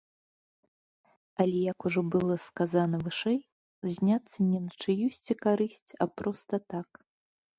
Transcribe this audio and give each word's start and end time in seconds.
Але, 1.43 1.57
як 1.71 1.79
ужо 1.89 2.01
было 2.15 2.33
сказана 2.49 2.97
вышэй, 3.05 3.37
зняцца 3.97 4.37
не 4.49 4.59
на 4.65 4.71
чыюсьці 4.85 5.33
карысць, 5.45 5.91
а 5.99 6.11
проста 6.23 6.55
так. 6.75 6.89